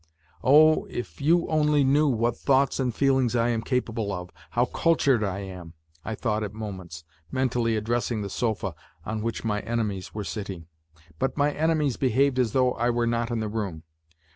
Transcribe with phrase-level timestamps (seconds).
[0.43, 5.23] "Oh, if you only knew what thoughts and feelings I am capable of, how cultured
[5.23, 8.73] I am!" I thought at moments, mentally addressing the sofa
[9.05, 10.65] on which my enemies were sitting.
[11.19, 13.83] But my enemies behaved as though I were not in the room.